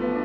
[0.00, 0.21] When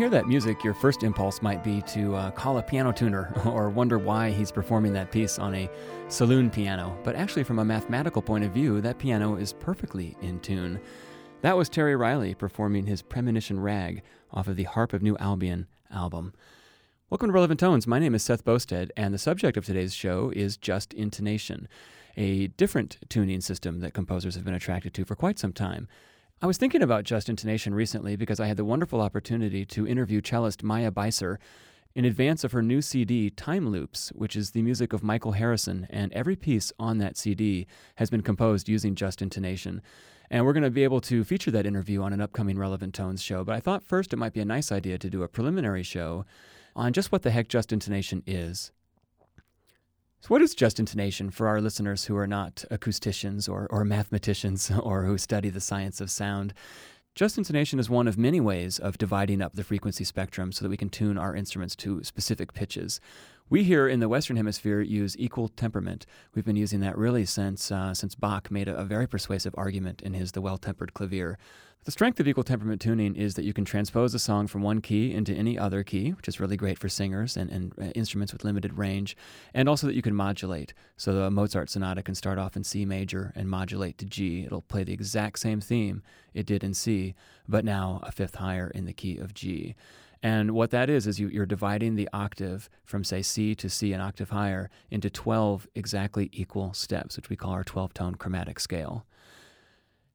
[0.00, 3.68] hear that music, your first impulse might be to uh, call a piano tuner or
[3.68, 5.68] wonder why he's performing that piece on a
[6.08, 6.98] saloon piano.
[7.04, 10.80] But actually, from a mathematical point of view, that piano is perfectly in tune.
[11.42, 15.66] That was Terry Riley performing his Premonition Rag off of the Harp of New Albion
[15.90, 16.32] album.
[17.10, 17.86] Welcome to Relevant Tones.
[17.86, 21.68] My name is Seth Boustead, and the subject of today's show is just intonation,
[22.16, 25.88] a different tuning system that composers have been attracted to for quite some time.
[26.42, 30.22] I was thinking about just intonation recently because I had the wonderful opportunity to interview
[30.22, 31.36] cellist Maya Beiser
[31.94, 35.86] in advance of her new CD, Time Loops, which is the music of Michael Harrison,
[35.90, 39.82] and every piece on that CD has been composed using just intonation.
[40.30, 43.22] And we're going to be able to feature that interview on an upcoming Relevant Tones
[43.22, 43.44] show.
[43.44, 46.24] But I thought first it might be a nice idea to do a preliminary show
[46.74, 48.72] on just what the heck just intonation is.
[50.22, 54.70] So, what is just intonation for our listeners who are not acousticians or, or mathematicians
[54.82, 56.52] or who study the science of sound?
[57.14, 60.68] Just intonation is one of many ways of dividing up the frequency spectrum so that
[60.68, 63.00] we can tune our instruments to specific pitches.
[63.48, 66.06] We here in the Western Hemisphere use equal temperament.
[66.34, 70.02] We've been using that really since uh, since Bach made a, a very persuasive argument
[70.02, 71.38] in his The Well-Tempered Clavier.
[71.84, 74.82] The strength of equal temperament tuning is that you can transpose a song from one
[74.82, 78.34] key into any other key, which is really great for singers and, and uh, instruments
[78.34, 79.16] with limited range,
[79.54, 80.74] and also that you can modulate.
[80.98, 84.44] So the Mozart sonata can start off in C major and modulate to G.
[84.44, 86.02] It'll play the exact same theme
[86.34, 87.14] it did in C,
[87.48, 89.74] but now a fifth higher in the key of G.
[90.22, 93.94] And what that is, is you, you're dividing the octave from, say, C to C,
[93.94, 98.60] an octave higher, into 12 exactly equal steps, which we call our 12 tone chromatic
[98.60, 99.06] scale.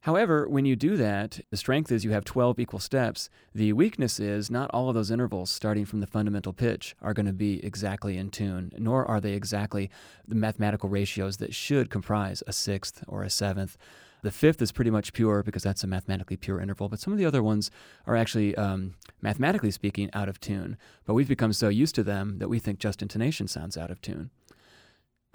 [0.06, 3.28] However, when you do that, the strength is you have 12 equal steps.
[3.56, 7.26] The weakness is not all of those intervals starting from the fundamental pitch are going
[7.26, 9.90] to be exactly in tune, nor are they exactly
[10.28, 13.80] the mathematical ratios that should comprise a sixth or a seventh.
[14.22, 17.18] The fifth is pretty much pure because that's a mathematically pure interval, but some of
[17.18, 17.72] the other ones
[18.06, 20.78] are actually, um, mathematically speaking, out of tune.
[21.06, 24.04] But we've become so used to them that we think just intonation sounds out of
[24.04, 24.30] tune.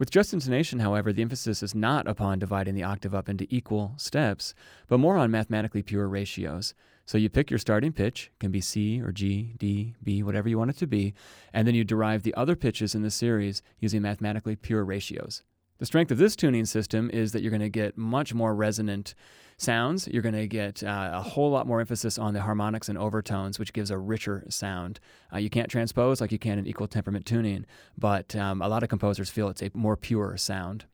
[0.01, 3.93] With just intonation, however, the emphasis is not upon dividing the octave up into equal
[3.99, 4.55] steps,
[4.89, 6.73] but more on mathematically pure ratios.
[7.05, 10.57] So you pick your starting pitch, can be C or G, D, B, whatever you
[10.57, 11.13] want it to be,
[11.53, 15.43] and then you derive the other pitches in the series using mathematically pure ratios.
[15.77, 19.15] The strength of this tuning system is that you're going to get much more resonant
[19.61, 20.09] sounds.
[20.09, 23.59] You're going to get uh, a whole lot more emphasis on the harmonics and overtones,
[23.59, 25.01] which gives a richer sound.
[25.33, 27.67] Uh, you can't transpose like you can in equal temperament tuning,
[27.97, 30.85] but um, a lot of composers feel it's a more pure sound.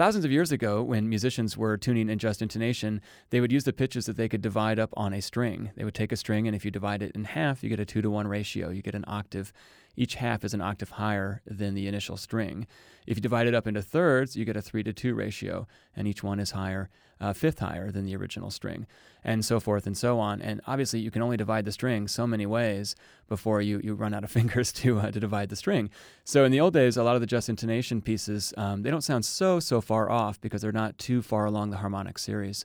[0.00, 3.72] Thousands of years ago, when musicians were tuning in just intonation, they would use the
[3.72, 5.72] pitches that they could divide up on a string.
[5.76, 7.84] They would take a string, and if you divide it in half, you get a
[7.84, 8.70] two to one ratio.
[8.70, 9.52] You get an octave.
[9.96, 12.66] Each half is an octave higher than the initial string.
[13.06, 16.06] If you divide it up into thirds, you get a three to two ratio, and
[16.06, 16.90] each one is higher
[17.20, 18.86] uh, fifth higher than the original string,
[19.22, 20.40] and so forth and so on.
[20.40, 22.96] And obviously, you can only divide the string so many ways
[23.28, 25.90] before you, you run out of fingers to, uh, to divide the string.
[26.24, 29.02] So in the old days, a lot of the just intonation pieces, um, they don't
[29.02, 32.64] sound so, so far off because they're not too far along the harmonic series.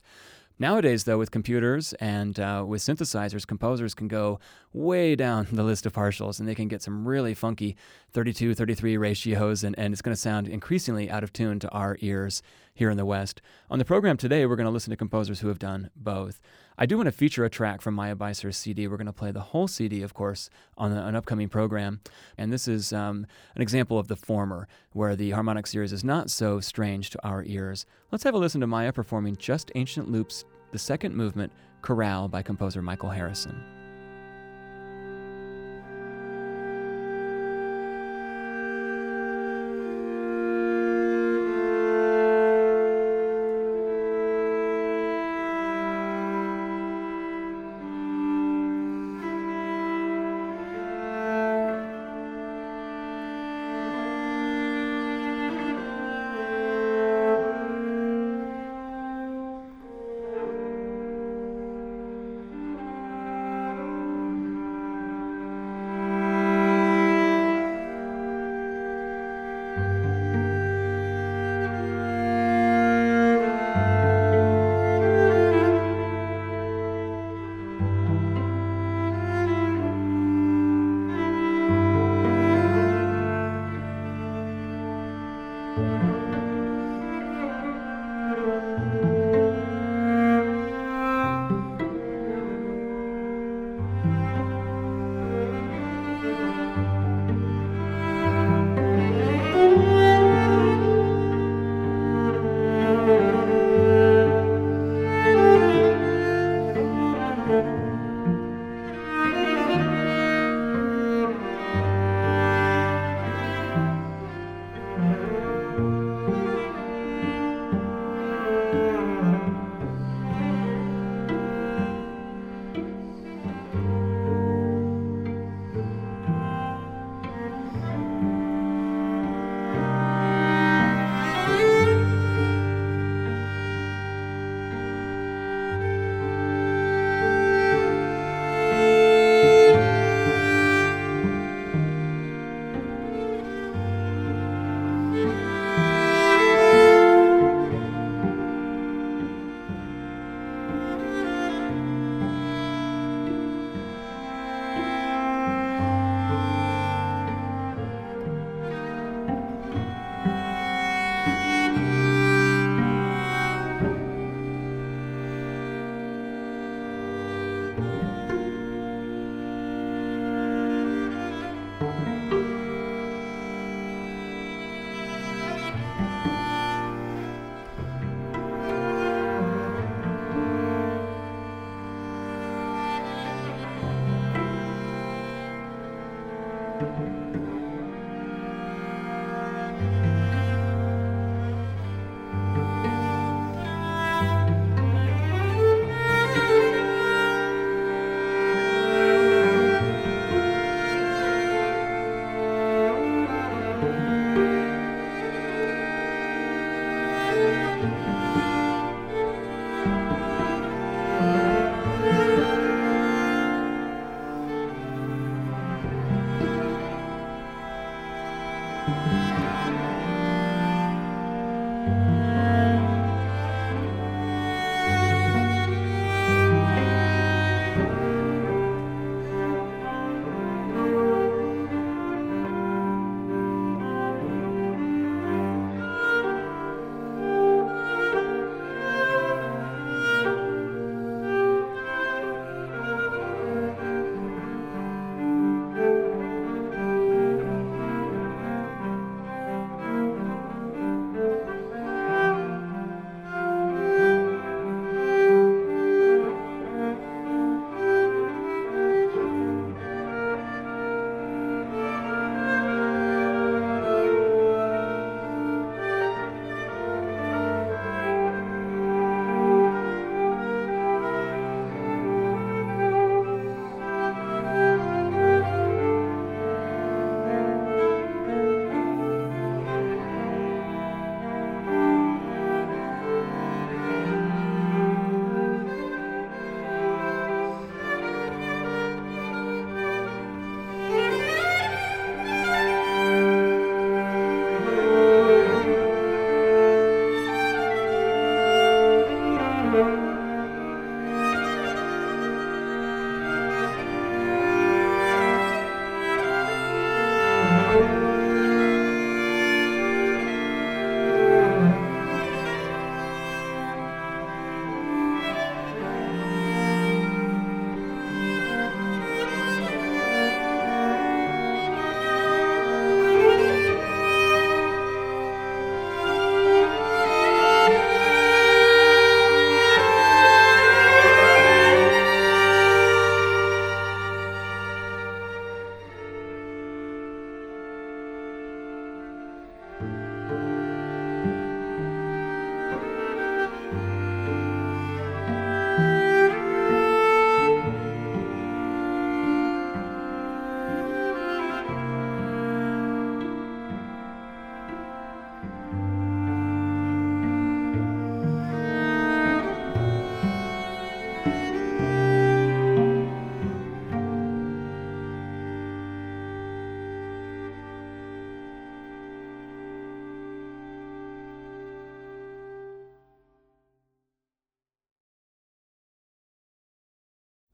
[0.58, 4.40] Nowadays, though, with computers and uh, with synthesizers, composers can go
[4.72, 7.76] way down the list of partials and they can get some really funky
[8.12, 11.98] 32 33 ratios, and, and it's going to sound increasingly out of tune to our
[12.00, 12.42] ears
[12.76, 13.40] here in the West.
[13.70, 16.40] On the program today, we're going to listen to composers who have done both.
[16.78, 18.86] I do want to feature a track from Maya Beiser's CD.
[18.86, 22.00] We're going to play the whole CD, of course, on an upcoming program.
[22.36, 26.28] And this is um, an example of the former, where the harmonic series is not
[26.28, 27.86] so strange to our ears.
[28.12, 32.42] Let's have a listen to Maya performing Just Ancient Loops, the second movement, Chorale by
[32.42, 33.85] composer Michael Harrison.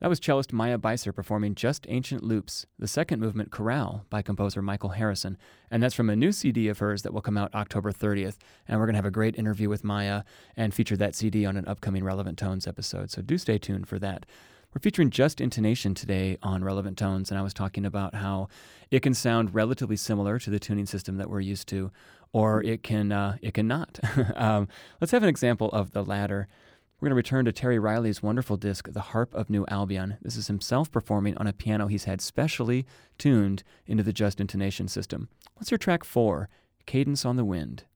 [0.03, 4.61] That was cellist Maya Beiser performing Just Ancient Loops, the second movement Chorale by composer
[4.61, 5.39] Michael Harrison.
[5.71, 8.39] And that's from a new CD of hers that will come out October 30th.
[8.67, 10.25] And we're going to have a great interview with Maya
[10.57, 13.13] and feature that CD on an upcoming Relevant Tones episode.
[13.13, 14.27] So do stay tuned for that.
[14.75, 18.49] We're featuring Just Intonation today on Relevant Tones, and I was talking about how
[18.91, 21.93] it can sound relatively similar to the tuning system that we're used to,
[22.33, 24.01] or it can uh, it can not.
[24.35, 24.67] um,
[25.01, 26.49] let's have an example of the latter.
[27.03, 30.19] We're going to return to Terry Riley's wonderful disc, The Harp of New Albion.
[30.23, 32.87] This is himself performing on a piano he's had specially
[33.19, 35.29] tuned into the Just Intonation system.
[35.57, 36.49] What's your track four?
[36.87, 37.87] Cadence on the Wind.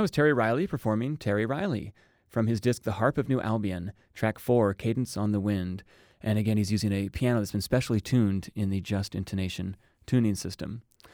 [0.00, 1.92] That was Terry Riley performing Terry Riley
[2.26, 5.82] from his disc The Harp of New Albion, track 4, Cadence on the Wind.
[6.22, 9.76] And again, he's using a piano that's been specially tuned in the just intonation
[10.06, 10.80] tuning system.
[11.04, 11.10] I'm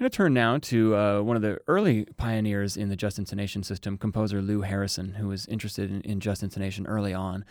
[0.00, 3.62] going to turn now to uh, one of the early pioneers in the just intonation
[3.62, 7.44] system, composer Lou Harrison, who was interested in, in just intonation early on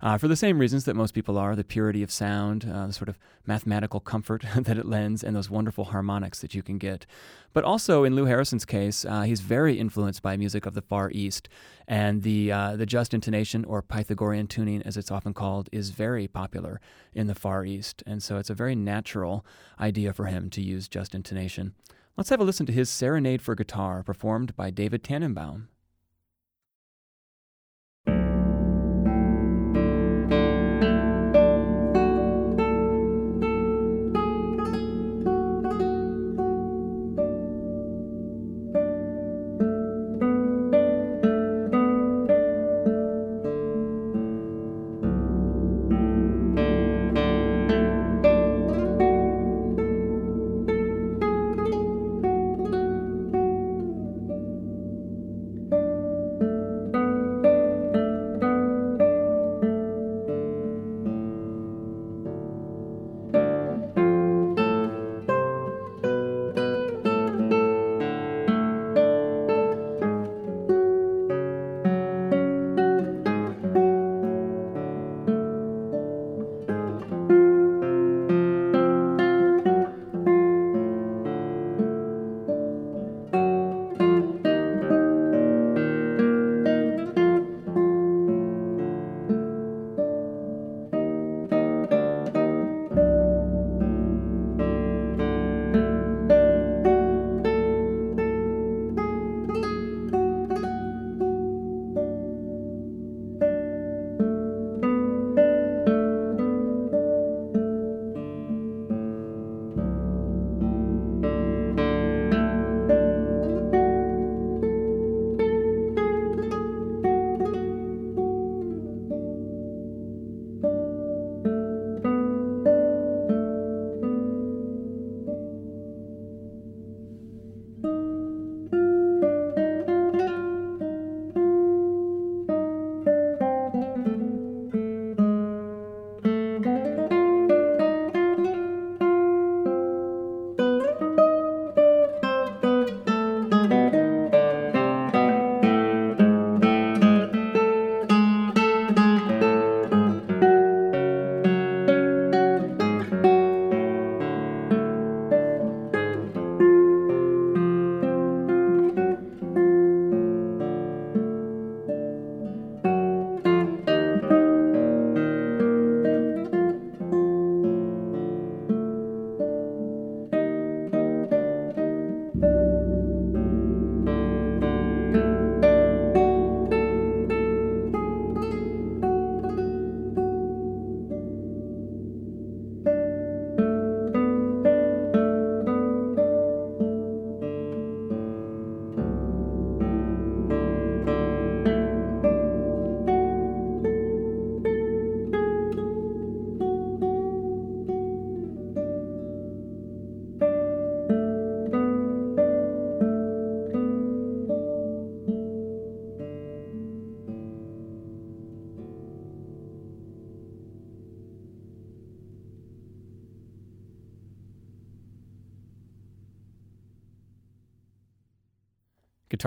[0.00, 2.92] uh, for the same reasons that most people are the purity of sound, uh, the
[2.92, 7.06] sort of mathematical comfort that it lends, and those wonderful harmonics that you can get.
[7.52, 11.10] But also, in Lou Harrison's case, uh, he's very influenced by music of the Far
[11.10, 11.48] East,
[11.86, 16.28] and the, uh, the just intonation, or Pythagorean tuning as it's often called, is very
[16.28, 16.80] popular
[17.14, 18.02] in the Far East.
[18.06, 19.44] And so it's a very natural
[19.80, 21.74] idea for him to use just intonation.
[22.16, 25.68] Let's have a listen to his Serenade for Guitar, performed by David Tannenbaum.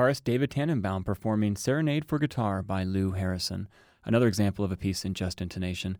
[0.02, 3.68] Guitarist David Tannenbaum performing Serenade for Guitar by Lou Harrison,
[4.04, 5.96] another example of a piece in just intonation.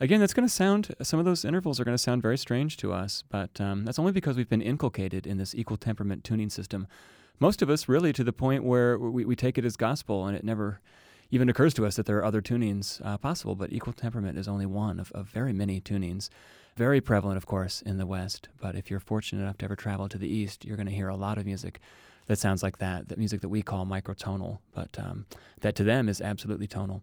[0.00, 2.78] Again, that's going to sound, some of those intervals are going to sound very strange
[2.78, 6.48] to us, but um, that's only because we've been inculcated in this equal temperament tuning
[6.48, 6.86] system.
[7.40, 10.34] Most of us, really, to the point where we, we take it as gospel and
[10.34, 10.80] it never
[11.30, 14.48] even occurs to us that there are other tunings uh, possible, but equal temperament is
[14.48, 16.30] only one of, of very many tunings.
[16.78, 20.08] Very prevalent, of course, in the West, but if you're fortunate enough to ever travel
[20.08, 21.80] to the East, you're going to hear a lot of music
[22.26, 25.26] that sounds like that, that music that we call microtonal, but um,
[25.60, 27.02] that to them is absolutely tonal.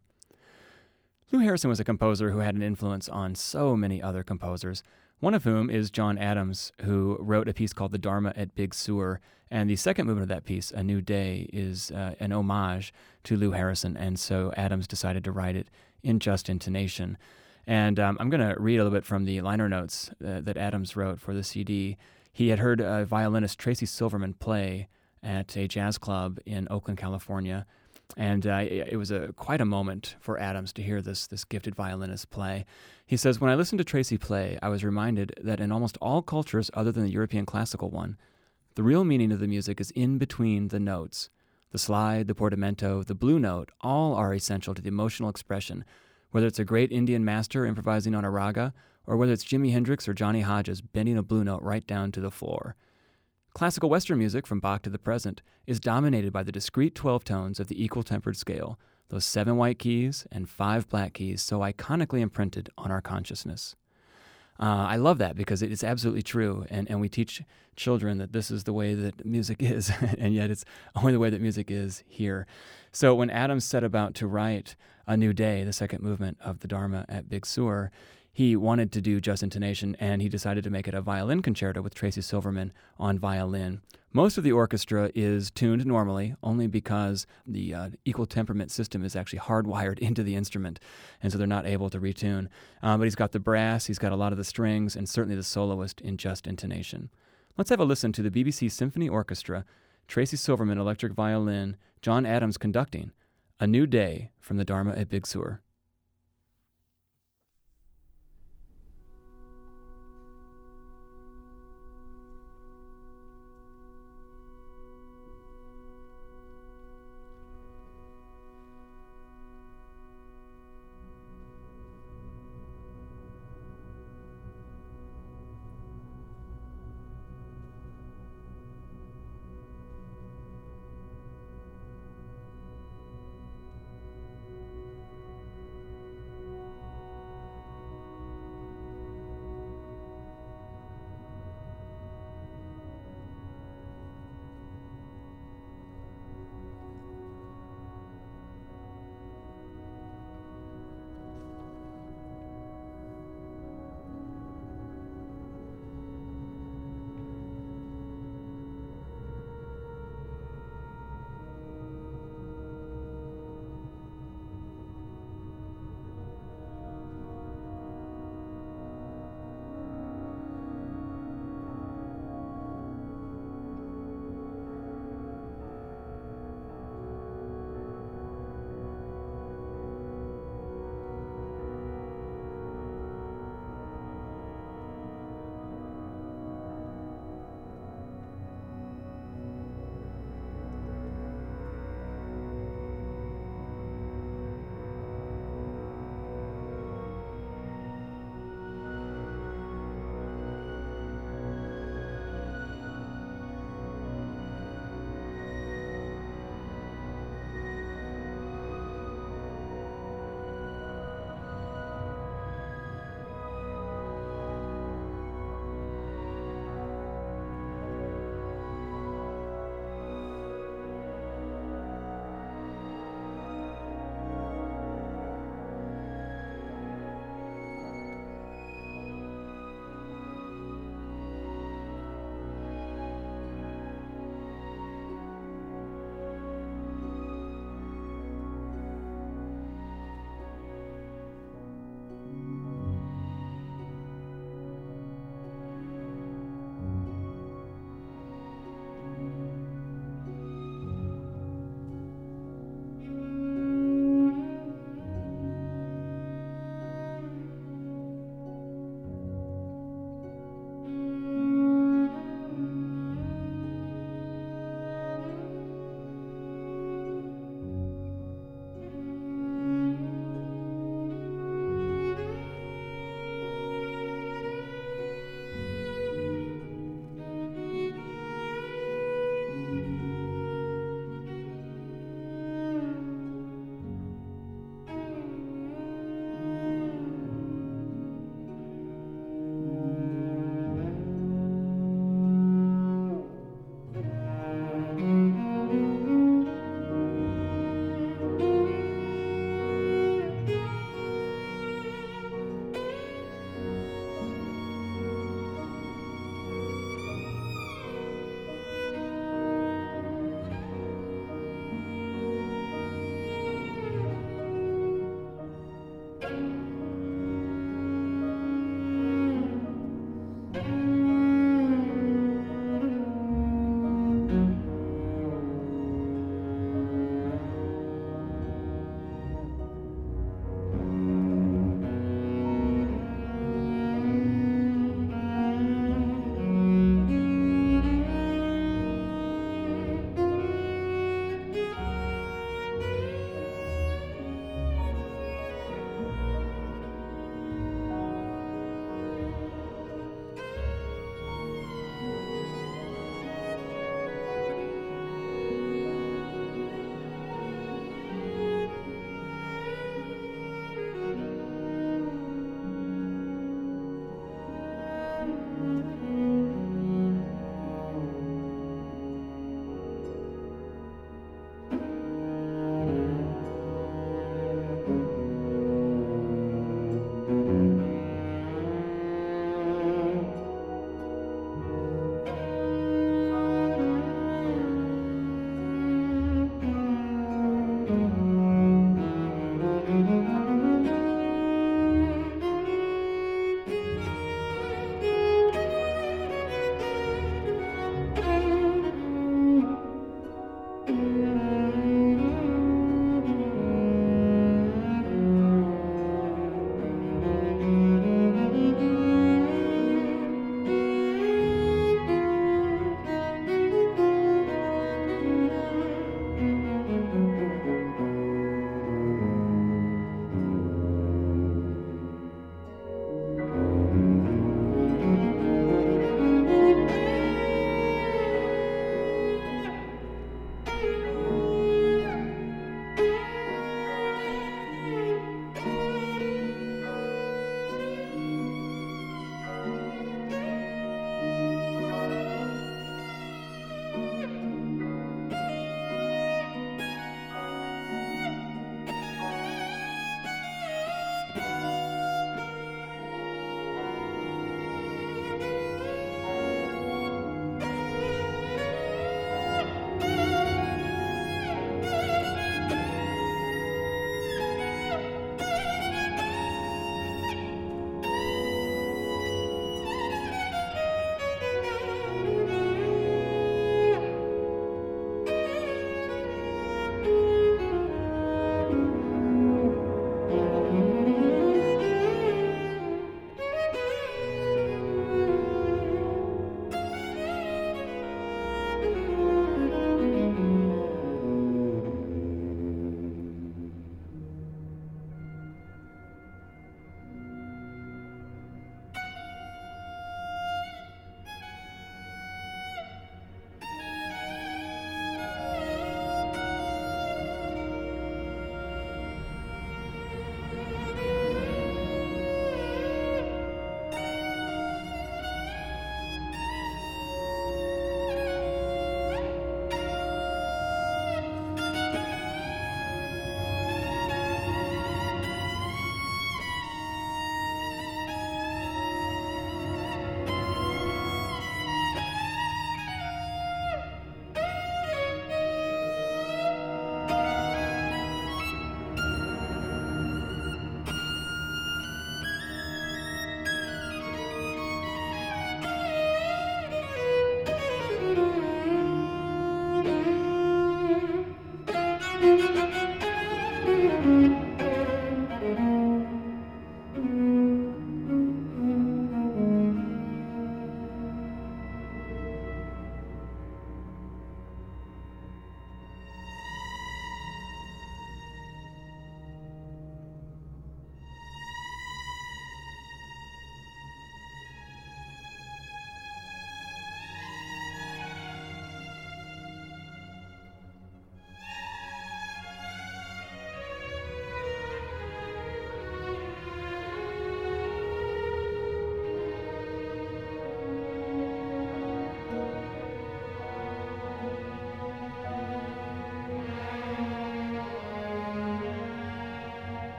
[1.32, 4.82] Lou Harrison was a composer who had an influence on so many other composers,
[5.20, 8.74] one of whom is John Adams, who wrote a piece called The Dharma at Big
[8.74, 9.20] Sur.
[9.52, 12.94] And the second movement of that piece, A New Day, is uh, an homage
[13.26, 13.96] to Lou Harrison.
[13.96, 15.68] And so Adams decided to write it
[16.02, 17.18] in just intonation.
[17.68, 20.58] And um, I'm going to read a little bit from the liner notes uh, that
[20.58, 21.98] Adams wrote for the CD.
[22.32, 24.88] He had heard uh, violinist Tracy Silverman play
[25.24, 27.66] at a jazz club in Oakland, California.
[28.18, 31.76] And uh, it was a quite a moment for Adams to hear this this gifted
[31.76, 32.66] violinist play.
[33.06, 36.24] He says, "When I listened to Tracy play, I was reminded that in almost all
[36.24, 38.18] cultures other than the European classical one,
[38.74, 41.30] the real meaning of the music is in between the notes.
[41.72, 45.86] The slide, the portamento, the blue note, all are essential to the emotional expression,
[46.32, 48.74] whether it's a great Indian master improvising on a raga,
[49.06, 52.22] or whether it's Jimi Hendrix or Johnny Hodges bending a blue note right down to
[52.22, 52.76] the floor."
[53.60, 57.60] Classical Western music, from Bach to the present, is dominated by the discrete 12 tones
[57.60, 62.22] of the equal tempered scale, those seven white keys and five black keys so iconically
[62.22, 63.76] imprinted on our consciousness.
[64.62, 67.44] Uh, I love that because it is absolutely true, and, and we teach
[67.76, 70.64] children that this is the way that music is, and yet it's
[70.96, 72.48] only the way that music is here.
[72.94, 76.68] So when Adams set about to write A New Day, the second movement of the
[76.70, 77.92] Dharma at Big Sur,
[78.40, 81.82] he wanted to do just intonation and he decided to make it a violin concerto
[81.82, 83.82] with Tracy Silverman on violin.
[84.14, 89.14] Most of the orchestra is tuned normally only because the uh, equal temperament system is
[89.14, 90.80] actually hardwired into the instrument,
[91.22, 92.48] and so they're not able to retune.
[92.82, 95.36] Um, but he's got the brass, he's got a lot of the strings, and certainly
[95.36, 97.10] the soloist in just intonation.
[97.58, 99.66] Let's have a listen to the BBC Symphony Orchestra,
[100.08, 103.12] Tracy Silverman electric violin, John Adams conducting,
[103.60, 105.60] A New Day from the Dharma at Big Sur.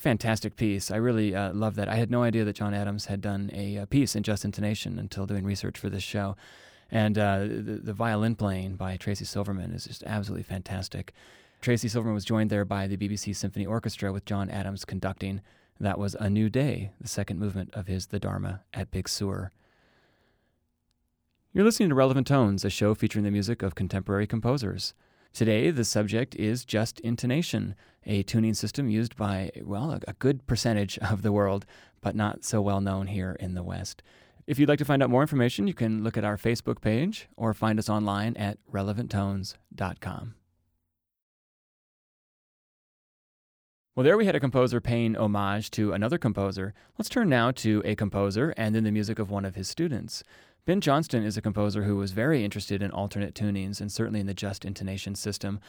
[0.00, 0.90] Fantastic piece.
[0.90, 1.88] I really uh, love that.
[1.88, 4.98] I had no idea that John Adams had done a, a, piece in just intonation
[4.98, 6.36] until doing research for this show.
[6.90, 11.12] And uh, the, the, violin playing by Tracy Silverman is just absolutely fantastic.
[11.60, 15.42] Tracy Silverman was joined there by the BBC Symphony Orchestra with John Adams conducting.
[15.78, 19.50] That was A New Day, the second movement of his The Dharma at Big Sur.
[21.52, 24.94] You're listening to Relevant Tones, a show featuring the music of contemporary composers.
[25.32, 27.74] Today, the subject is just intonation,
[28.04, 31.66] a tuning system used by, well, a, good percentage of the world,
[32.00, 34.02] but not so well known here in the West.
[34.46, 37.28] If you'd like to find out more information, you can look at our Facebook page
[37.36, 40.34] or find us online at relevanttones.com.
[44.00, 46.72] Well, there we had a composer paying homage to another composer.
[46.96, 50.24] Let's turn now to a composer and then the music of one of his students.
[50.64, 54.26] Ben Johnston is a composer who was very interested in alternate tunings and certainly in
[54.26, 55.60] the just intonation system.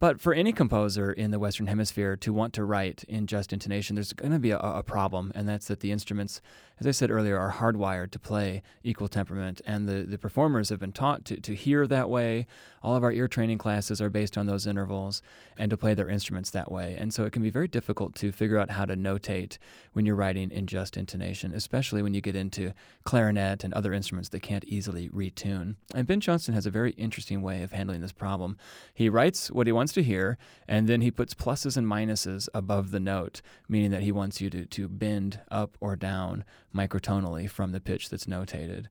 [0.00, 3.94] But for any composer in the Western Hemisphere to want to write in just intonation,
[3.94, 6.40] there's going to be a, a, problem, and that's that the instruments,
[6.80, 10.78] as I said earlier, are hardwired to play equal temperament, and the, the performers have
[10.78, 12.46] been taught to, to hear that way.
[12.82, 15.20] All of our ear training classes are based on those intervals
[15.56, 16.96] and to play their instruments that way.
[16.96, 19.58] And so it can be very difficult to figure out how to notate
[19.92, 22.72] when you're writing in just intonation, especially when you get into
[23.04, 25.74] clarinet and other instruments that can't easily retune.
[25.94, 28.56] And Ben Johnston has a very interesting way of handling this problem.
[28.94, 32.92] He writes what he wants to hear, and then he puts pluses and minuses above
[32.92, 36.44] the note, meaning that he wants you to, to bend up or down
[36.74, 38.86] microtonally from the pitch that's notated.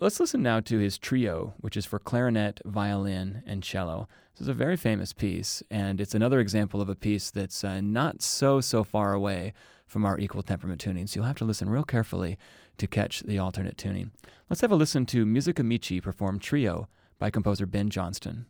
[0.00, 4.08] Let's listen now to his trio, which is for clarinet, violin, and cello.
[4.34, 7.80] This is a very famous piece, and it's another example of a piece that's uh,
[7.80, 9.52] not so, so far away
[9.88, 11.08] from our equal temperament tuning.
[11.08, 12.38] So you'll have to listen real carefully
[12.76, 14.12] to catch the alternate tuning.
[14.48, 18.46] Let's have a listen to Music Amici perform Trio by composer Ben Johnston.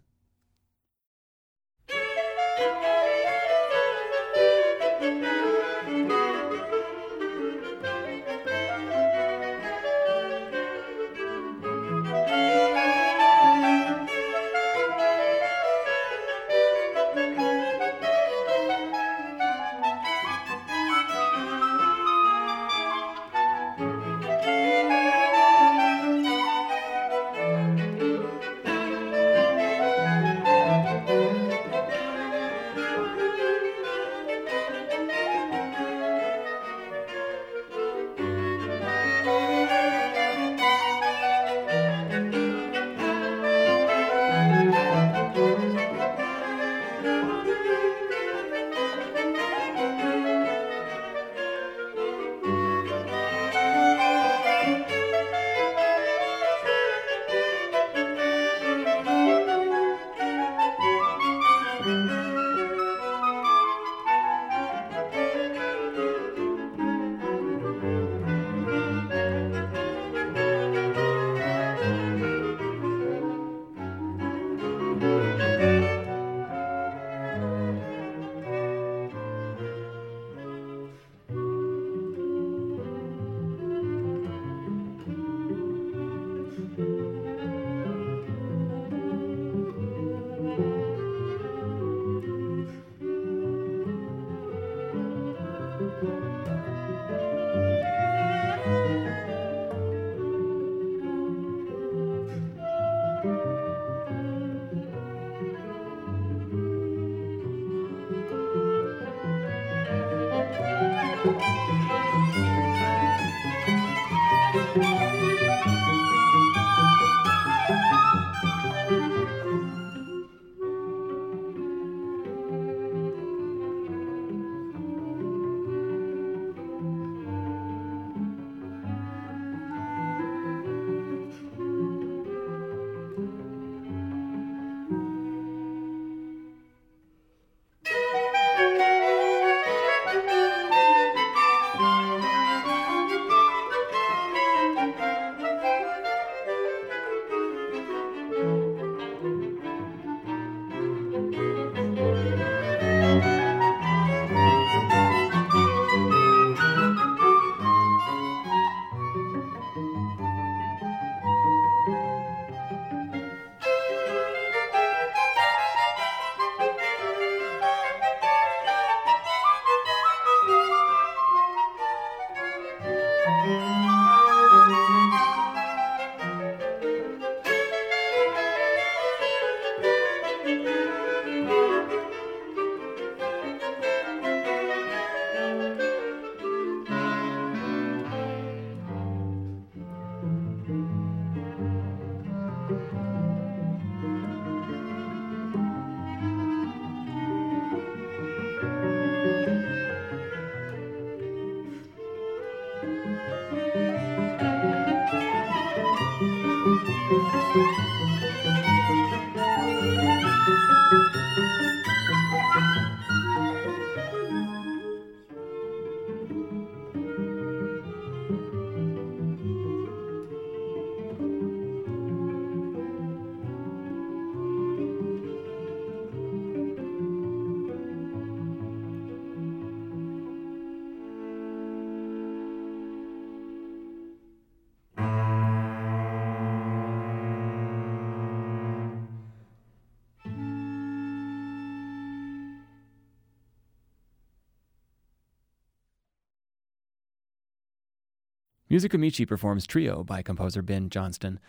[248.71, 251.41] Music Amici performs Trio by composer Ben Johnston.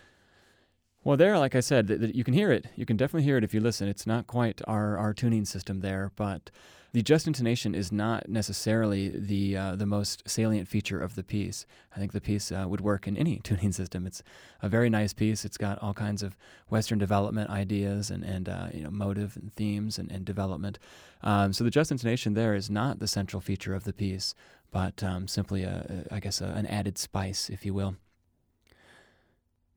[1.04, 2.66] Well, there, like I said, th- th- you can hear it.
[2.76, 3.88] You can definitely hear it if you listen.
[3.88, 6.50] It's not quite our, our tuning system there, but
[6.92, 11.64] the just intonation is not necessarily the uh, the most salient feature of the piece.
[11.94, 14.06] I think the piece uh, would work in any tuning system.
[14.06, 14.22] It's
[14.60, 15.44] a very nice piece.
[15.44, 16.36] It's got all kinds of
[16.68, 20.78] Western development ideas and and uh, you know motive and themes and, and development.
[21.22, 24.34] Um, so the just intonation there is not the central feature of the piece,
[24.70, 27.96] but um, simply a, a I guess a, an added spice, if you will.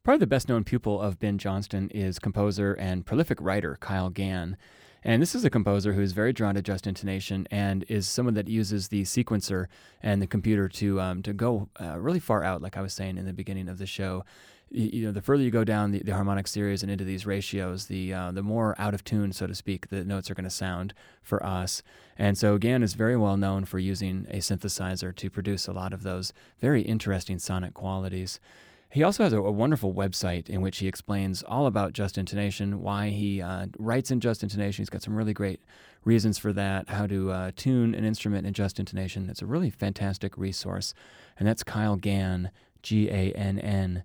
[0.04, 4.58] Probably the best known pupil of Ben Johnston is composer and prolific writer Kyle Gann.
[5.02, 8.48] And this is a composer who's very drawn to just intonation and is someone that
[8.48, 9.68] uses the sequencer
[10.02, 13.18] and the computer to um, to go uh, really far out, like I was saying
[13.18, 14.24] in the beginning of the show.
[14.76, 17.86] You, know, the further you go down the, the harmonic series and into these ratios,
[17.86, 20.50] the uh, the more out of tune, so to speak, the notes are going to
[20.50, 21.84] sound for us.
[22.18, 25.94] And so Gann is very well known for using a synthesizer to produce a lot
[25.94, 28.40] of those very interesting sonic qualities.
[28.94, 32.82] He also has a, a, wonderful website in which he explains all about just intonation,
[32.82, 34.84] why he uh, writes in just intonation.
[34.84, 35.62] He's got some really great
[36.04, 39.30] reasons for that, how to uh, tune an instrument in just intonation.
[39.32, 40.94] It's a really fantastic resource.
[41.40, 42.52] And that's Kyle Gann,
[42.84, 44.04] G A N N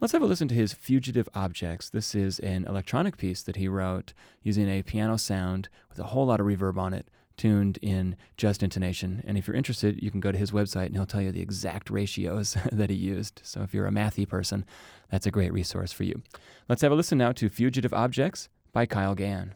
[0.00, 1.90] Let's have a listen to his Fugitive Objects.
[1.90, 4.12] This is an electronic piece that he wrote
[4.42, 7.08] using a piano sound with a whole lot of reverb on it
[7.38, 9.22] tuned in just intonation.
[9.26, 11.40] And if you're interested, you can go to his website and he'll tell you the
[11.40, 13.40] exact ratios that he used.
[13.44, 14.66] So if you're a mathy person,
[15.10, 16.22] that's a great resource for you.
[16.68, 19.54] Let's have a listen now to Fugitive Objects by Kyle Gann.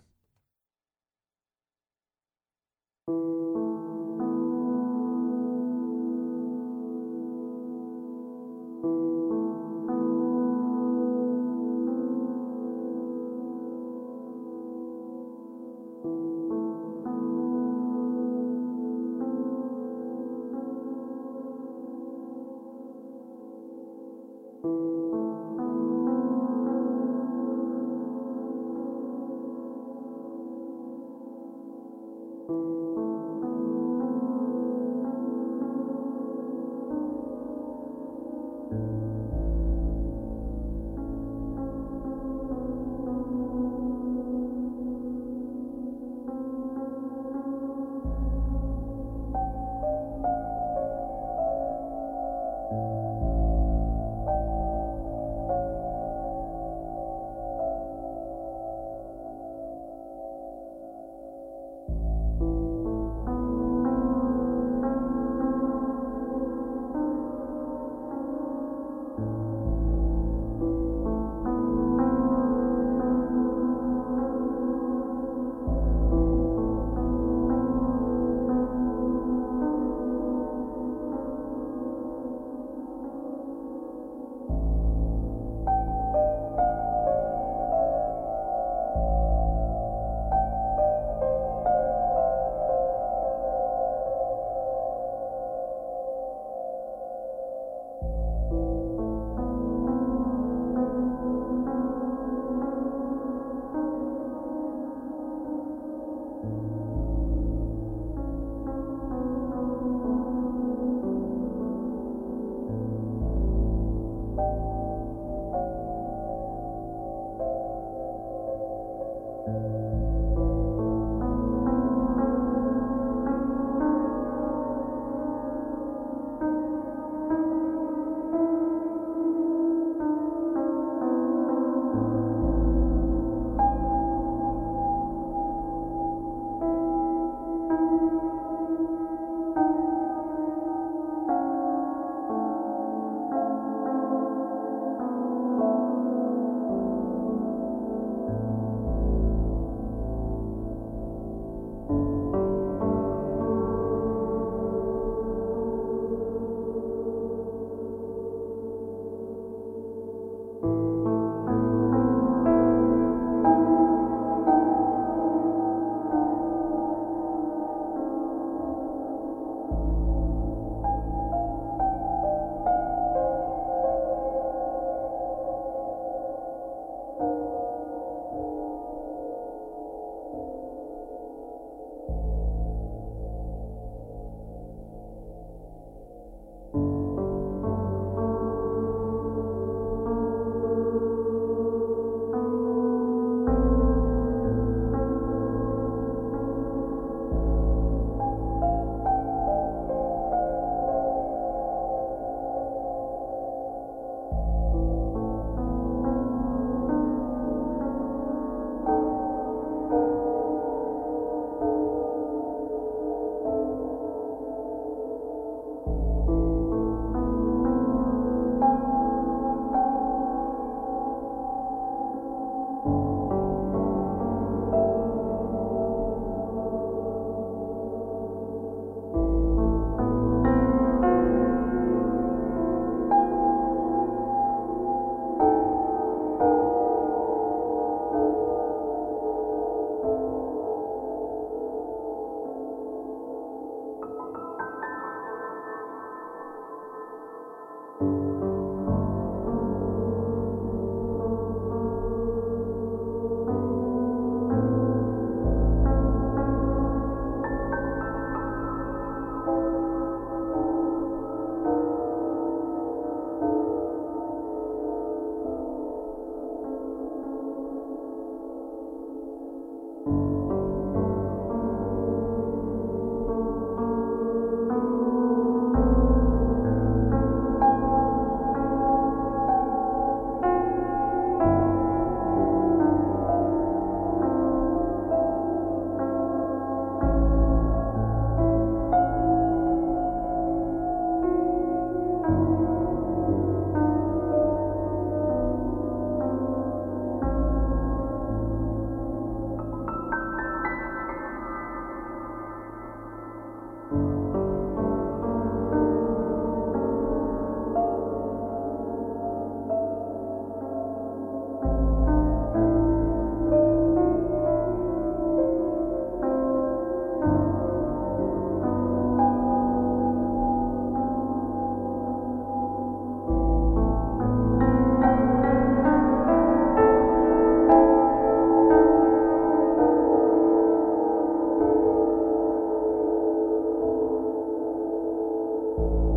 [335.79, 336.12] you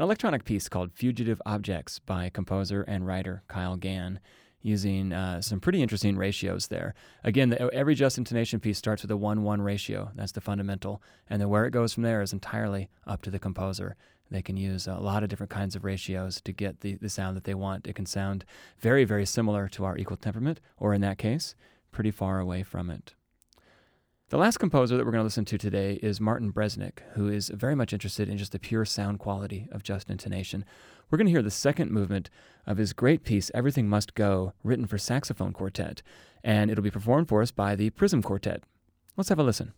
[0.00, 4.18] An electronic piece called Fugitive Objects by composer and writer Kyle Gann,
[4.62, 6.94] using uh, some pretty interesting ratios there.
[7.22, 10.10] Again, the, every just intonation piece starts with a 1 1 ratio.
[10.14, 11.02] That's the fundamental.
[11.28, 13.94] And then where it goes from there is entirely up to the composer.
[14.30, 17.36] They can use a lot of different kinds of ratios to get the, the sound
[17.36, 17.86] that they want.
[17.86, 18.46] It can sound
[18.78, 21.54] very, very similar to our equal temperament, or in that case,
[21.92, 23.12] pretty far away from it.
[24.30, 27.48] The last composer that we're going to listen to today is Martin Bresnick, who is
[27.48, 30.64] very much interested in just the pure sound quality of just intonation.
[31.10, 32.30] We're going to hear the second movement
[32.64, 36.02] of his great piece, Everything Must Go, written for saxophone quartet,
[36.44, 38.62] and it'll be performed for us by the Prism Quartet.
[39.16, 39.72] Let's have a listen.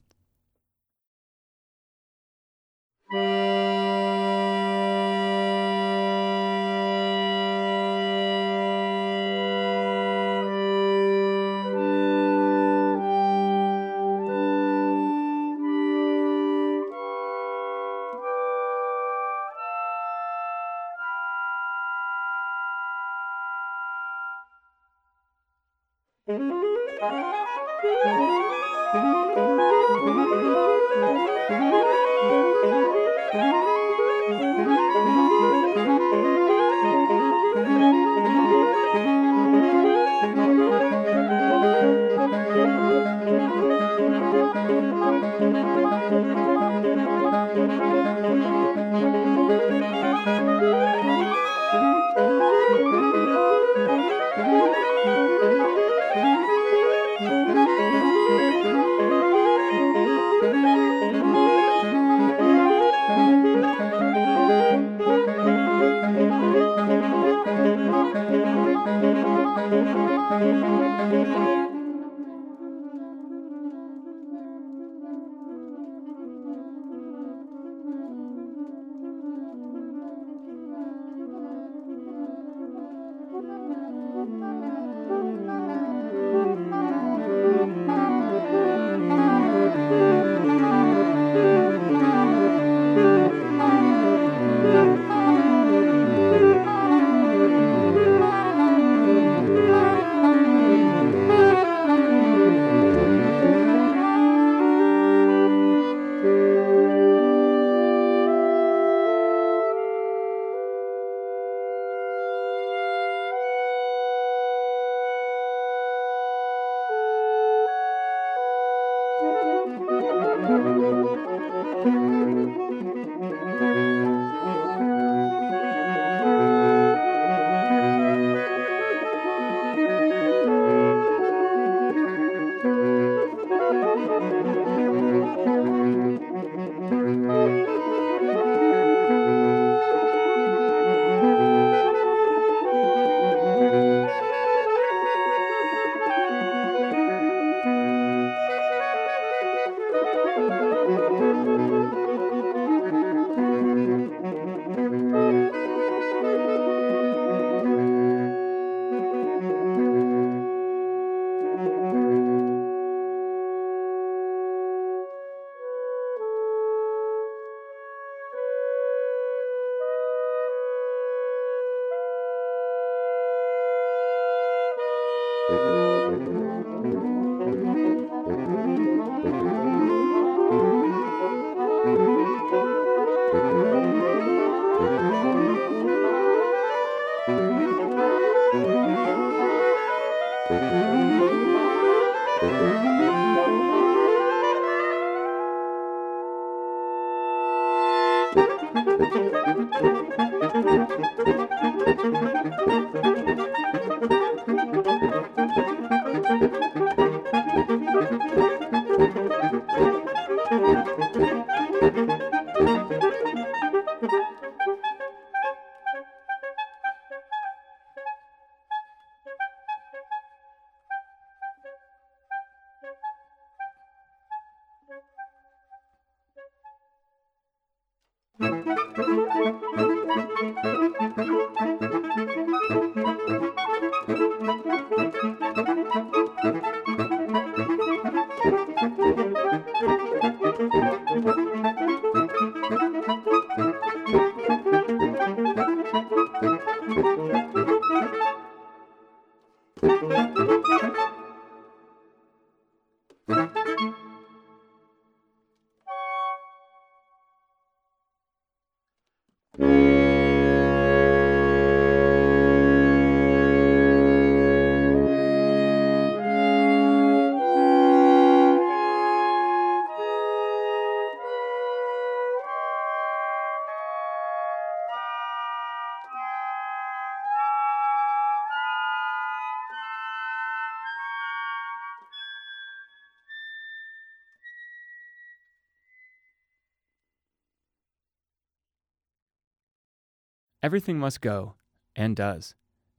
[290.62, 291.54] Everything must go,
[291.96, 292.54] and does,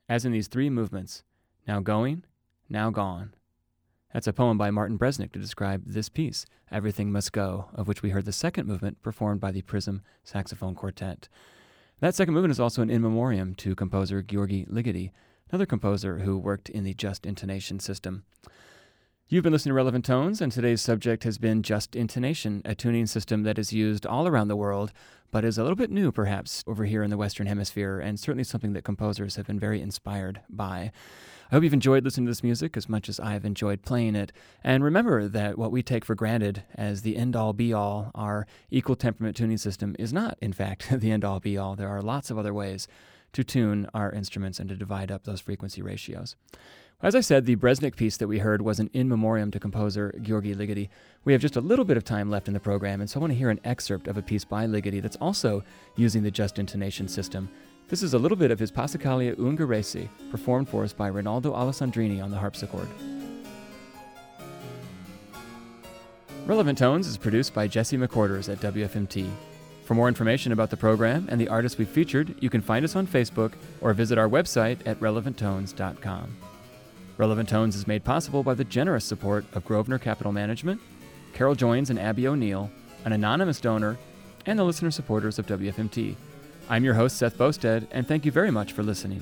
[0.09, 1.23] as in these three movements
[1.65, 2.25] now going,
[2.67, 3.33] now gone.
[4.13, 8.03] That's a poem by Martin Bresnick to describe this piece, Everything Must Go, of which
[8.03, 11.29] we heard the second movement performed by the Prism Saxophone Quartet.
[12.01, 15.11] That second movement is also an in memoriam to composer György Ligeti,
[15.49, 18.25] another composer who worked in the just intonation system.
[19.33, 23.07] You've been listening to Relevant Tones, and today's subject has been just intonation, a tuning
[23.07, 24.93] system that is used all around the world,
[25.31, 28.43] but is a little bit new perhaps over here in the Western Hemisphere, and certainly
[28.43, 30.91] something that composers have been very inspired by.
[31.49, 34.31] I hope you've enjoyed listening to this music as much as I've enjoyed playing it.
[34.63, 38.45] And remember that what we take for granted as the end all be all, our
[38.69, 41.75] equal temperament tuning system, is not, in fact, the end all be all.
[41.75, 42.87] There are lots of other ways
[43.31, 46.35] to tune our instruments and to divide up those frequency ratios.
[47.03, 50.15] As I said, the Bresnick piece that we heard was an in memoriam to composer
[50.19, 50.87] György Ligeti.
[51.25, 53.21] We have just a little bit of time left in the program, and so I
[53.21, 55.65] want to hear an excerpt of a piece by Ligeti that's also
[55.97, 57.49] using the just intonation system.
[57.89, 62.23] This is a little bit of his Passacaglia Ungherese, performed for us by Rinaldo Alessandrini
[62.23, 62.87] on the harpsichord.
[66.45, 69.29] Relevant Tones is produced by Jesse McQuarters at WFMT.
[69.83, 72.95] For more information about the program and the artists we've featured, you can find us
[72.95, 76.52] on Facebook or visit our website at relevanttones.com.
[77.17, 80.81] Relevant Tones is made possible by the generous support of Grosvenor Capital Management,
[81.33, 82.71] Carol Joins and Abby O'Neill,
[83.05, 83.97] an anonymous donor,
[84.47, 86.15] and the listener supporters of WFMT.
[86.69, 89.21] I'm your host, Seth Boustead, and thank you very much for listening.